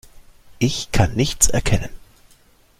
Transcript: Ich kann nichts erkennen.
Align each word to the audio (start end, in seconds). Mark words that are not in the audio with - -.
Ich 0.57 0.91
kann 0.91 1.13
nichts 1.13 1.47
erkennen. 1.47 1.91